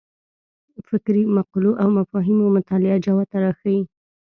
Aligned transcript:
فکري 0.87 1.23
مقولو 1.35 1.71
او 1.81 1.87
مفاهیمو 1.97 2.47
مطالعه 2.57 2.97
جوته 3.05 3.35
راښيي. 3.43 3.81